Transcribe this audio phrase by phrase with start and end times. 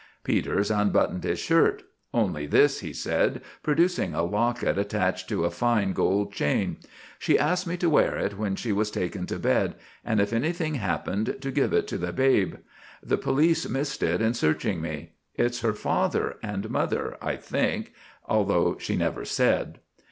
[0.23, 1.83] Peters unbuttoned his shirt.
[2.11, 6.77] "Only this," he said, producing a locket attached to a fine gold chain.
[7.19, 10.73] "She asked me to wear it when she was taken to bed, and if anything
[10.73, 12.55] happened, to give it to the babe.
[13.03, 15.11] The police missed it in searching me.
[15.35, 17.93] It's her father and mother, I think,
[18.25, 19.81] although she never said."